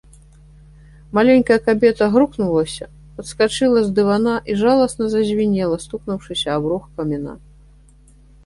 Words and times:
Маленькая 1.17 1.57
кабета 1.67 2.07
грукнулася, 2.15 2.85
падскочыла 3.17 3.79
з 3.89 3.93
дывана 3.99 4.33
і 4.53 4.57
жаласна 4.63 5.05
зазвінела, 5.15 5.77
стукнуўшыся 5.85 6.47
аб 6.59 6.63
рог 6.73 6.83
каміна. 6.99 7.31